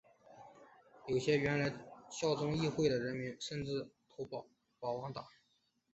[1.05, 1.71] 有些原来
[2.09, 4.41] 效忠议会的人民甚至投奔
[4.79, 5.23] 保王党。